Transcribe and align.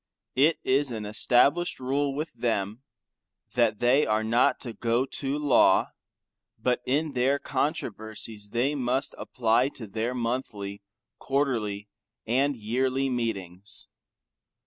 It 0.35 0.57
is 0.63 0.89
an 0.89 1.05
established 1.05 1.79
rule 1.79 2.15
with 2.15 2.33
them, 2.33 2.81
that 3.53 3.77
they 3.77 4.03
are 4.03 4.23
not 4.23 4.59
to 4.61 4.73
go 4.73 5.05
to 5.05 5.37
law; 5.37 5.91
but 6.57 6.81
in 6.87 7.11
their 7.13 7.37
controversies 7.37 8.49
they 8.49 8.73
must 8.73 9.13
apply 9.19 9.69
to 9.77 9.85
their 9.85 10.15
monthly, 10.15 10.81
quarterly 11.19 11.87
and 12.25 12.55
yearly 12.57 13.09
meetings. 13.09 13.89